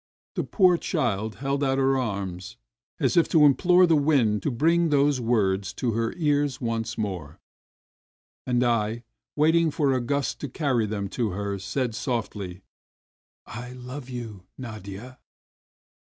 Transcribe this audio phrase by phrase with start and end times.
[0.33, 2.57] The poor child held out her arms
[2.99, 7.39] as if to implore the wind to bring those words to her ears once more.
[8.47, 9.03] And I,
[9.35, 12.63] waiting for a gust to carry them to her, said softly:
[13.45, 15.19] "I love you, Nadia!"